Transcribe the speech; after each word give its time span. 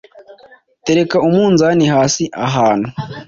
tereka 0.85 1.17
umunzani 1.27 1.85
hasi 1.93 2.23
ahantu 2.47 2.87